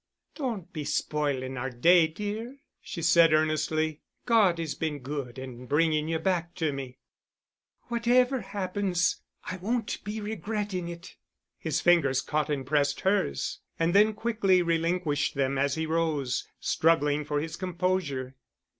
"Don't 0.33 0.73
be 0.73 0.83
spoiling 0.83 1.57
our 1.57 1.69
day, 1.69 2.07
dear," 2.07 2.57
she 2.81 3.03
said 3.03 3.33
earnestly. 3.35 4.01
"God 4.25 4.57
has 4.57 4.73
been 4.73 4.97
good 4.97 5.37
in 5.37 5.67
bringing 5.67 6.07
you 6.07 6.17
back 6.17 6.55
to 6.55 6.73
me. 6.73 6.97
Whatever 7.83 8.41
happens 8.41 9.17
I 9.43 9.57
won't 9.57 10.03
be 10.03 10.19
regretting 10.19 10.87
it." 10.87 11.17
His 11.59 11.81
fingers 11.81 12.23
caught 12.23 12.49
and 12.49 12.65
pressed 12.65 13.01
hers 13.01 13.59
and 13.77 13.93
then 13.93 14.13
quickly 14.13 14.63
relinquished 14.63 15.35
them 15.35 15.59
as 15.59 15.75
he 15.75 15.85
rose, 15.85 16.47
struggling 16.59 17.23
for 17.23 17.39
his 17.39 17.55
composure. 17.55 18.35